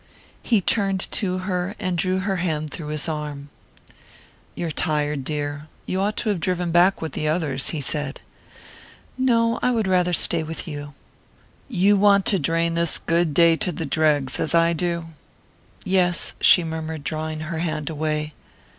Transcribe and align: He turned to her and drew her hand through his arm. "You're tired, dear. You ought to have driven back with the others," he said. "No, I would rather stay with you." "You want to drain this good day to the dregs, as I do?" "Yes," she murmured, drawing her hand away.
He 0.41 0.61
turned 0.61 1.01
to 1.11 1.37
her 1.45 1.75
and 1.77 1.95
drew 1.95 2.17
her 2.21 2.37
hand 2.37 2.71
through 2.71 2.87
his 2.87 3.07
arm. 3.07 3.49
"You're 4.55 4.71
tired, 4.71 5.23
dear. 5.23 5.67
You 5.85 6.01
ought 6.01 6.17
to 6.17 6.29
have 6.29 6.39
driven 6.39 6.71
back 6.71 7.03
with 7.03 7.11
the 7.13 7.27
others," 7.27 7.69
he 7.69 7.81
said. 7.81 8.19
"No, 9.15 9.59
I 9.61 9.69
would 9.69 9.85
rather 9.87 10.11
stay 10.13 10.41
with 10.41 10.67
you." 10.67 10.95
"You 11.69 11.97
want 11.97 12.25
to 12.33 12.39
drain 12.39 12.73
this 12.73 12.97
good 12.97 13.31
day 13.35 13.55
to 13.57 13.71
the 13.71 13.85
dregs, 13.85 14.39
as 14.39 14.55
I 14.55 14.73
do?" 14.73 15.05
"Yes," 15.83 16.33
she 16.41 16.63
murmured, 16.63 17.03
drawing 17.03 17.41
her 17.41 17.59
hand 17.59 17.87
away. 17.87 18.33